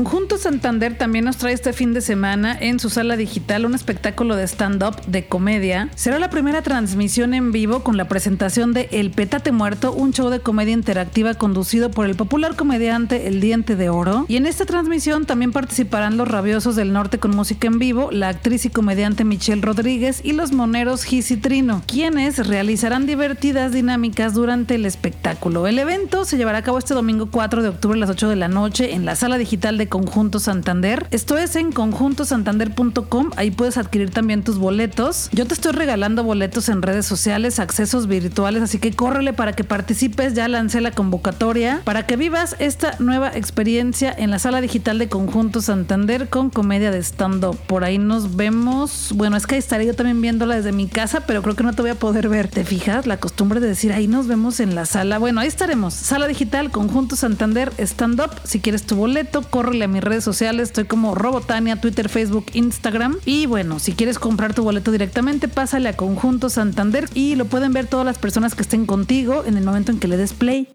[0.03, 4.35] Conjunto Santander también nos trae este fin de semana en su sala digital un espectáculo
[4.35, 5.87] de stand-up de comedia.
[5.95, 10.29] Será la primera transmisión en vivo con la presentación de El Petate Muerto, un show
[10.29, 14.25] de comedia interactiva conducido por el popular comediante El Diente de Oro.
[14.27, 18.27] Y en esta transmisión también participarán los rabiosos del norte con música en vivo, la
[18.27, 24.33] actriz y comediante Michelle Rodríguez y los moneros Gis y Trino, quienes realizarán divertidas dinámicas
[24.33, 25.65] durante el espectáculo.
[25.65, 28.35] El evento se llevará a cabo este domingo 4 de octubre a las 8 de
[28.35, 31.05] la noche en la sala digital de Conjunto Santander.
[31.11, 33.29] Esto es en conjuntosantander.com.
[33.35, 35.29] Ahí puedes adquirir también tus boletos.
[35.33, 39.63] Yo te estoy regalando boletos en redes sociales, accesos virtuales, así que córrele para que
[39.63, 40.33] participes.
[40.33, 45.09] Ya lancé la convocatoria para que vivas esta nueva experiencia en la sala digital de
[45.09, 47.55] Conjunto Santander con comedia de stand-up.
[47.67, 49.11] Por ahí nos vemos.
[49.13, 51.83] Bueno, es que estaré yo también viéndola desde mi casa, pero creo que no te
[51.83, 52.47] voy a poder ver.
[52.47, 53.05] ¿Te fijas?
[53.05, 55.19] La costumbre de decir ahí nos vemos en la sala.
[55.19, 55.93] Bueno, ahí estaremos.
[55.93, 58.31] Sala digital, Conjunto Santander, stand-up.
[58.43, 59.43] Si quieres tu boleto,
[59.83, 60.69] a mis redes sociales.
[60.69, 63.17] Estoy como Robotania, Twitter, Facebook, Instagram.
[63.25, 67.73] Y bueno, si quieres comprar tu boleto directamente, pásale a Conjunto Santander y lo pueden
[67.73, 70.67] ver todas las personas que estén contigo en el momento en que le des play.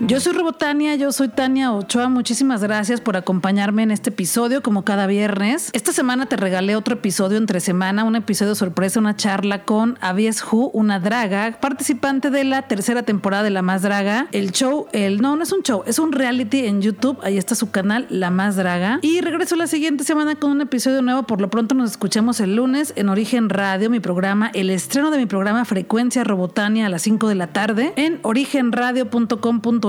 [0.00, 2.08] Yo soy Robotania, yo soy Tania Ochoa.
[2.08, 5.70] Muchísimas gracias por acompañarme en este episodio, como cada viernes.
[5.72, 10.44] Esta semana te regalé otro episodio entre semana, un episodio sorpresa, una charla con Avies
[10.44, 14.28] Hu, una draga, participante de la tercera temporada de La Más Draga.
[14.30, 17.18] El show, el no, no es un show, es un reality en YouTube.
[17.24, 19.00] Ahí está su canal, La Más Draga.
[19.02, 21.24] Y regreso la siguiente semana con un episodio nuevo.
[21.24, 25.18] Por lo pronto nos escuchamos el lunes en Origen Radio, mi programa, el estreno de
[25.18, 29.87] mi programa Frecuencia Robotania a las 5 de la tarde en origenradio.com.mx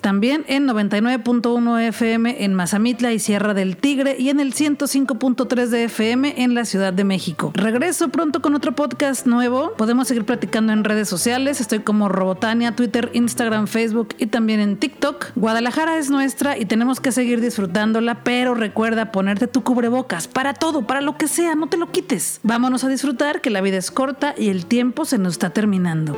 [0.00, 5.84] También en 99.1 FM en Mazamitla y Sierra del Tigre y en el 105.3 de
[5.84, 7.52] FM en la Ciudad de México.
[7.54, 9.72] Regreso pronto con otro podcast nuevo.
[9.76, 11.60] Podemos seguir platicando en redes sociales.
[11.60, 15.32] Estoy como Robotania, Twitter, Instagram, Facebook y también en TikTok.
[15.36, 20.86] Guadalajara es nuestra y tenemos que seguir disfrutándola, pero recuerda ponerte tu cubrebocas para todo,
[20.86, 22.40] para lo que sea, no te lo quites.
[22.42, 26.16] Vámonos a disfrutar que la vida es corta y el tiempo se nos está terminando.